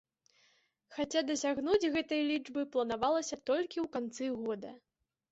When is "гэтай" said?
1.95-2.21